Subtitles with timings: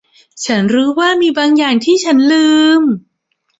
[0.45, 2.45] ฉันรู้ว่ามีบางอย่างที่ฉันลื
[2.81, 2.83] ม